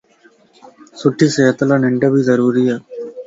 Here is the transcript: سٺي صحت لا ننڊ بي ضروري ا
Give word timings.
سٺي 0.99 1.27
صحت 1.35 1.57
لا 1.69 1.75
ننڊ 1.83 2.01
بي 2.13 2.21
ضروري 2.29 2.65
ا 2.75 2.77